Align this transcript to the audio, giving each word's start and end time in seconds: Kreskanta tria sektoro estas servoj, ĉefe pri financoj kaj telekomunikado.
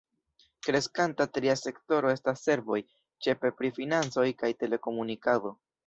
Kreskanta 0.67 1.27
tria 1.35 1.55
sektoro 1.61 2.11
estas 2.15 2.43
servoj, 2.49 2.81
ĉefe 3.27 3.55
pri 3.61 3.75
financoj 3.79 4.29
kaj 4.45 4.55
telekomunikado. 4.65 5.59